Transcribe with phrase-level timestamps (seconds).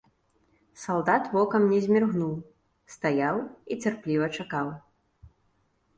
[0.83, 2.33] Салдат вокам не зміргнуў,
[2.95, 4.67] стаяў і цярпліва чакаў.